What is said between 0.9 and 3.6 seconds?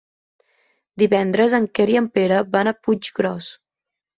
Divendres en Quer i en Pere van a Puiggròs.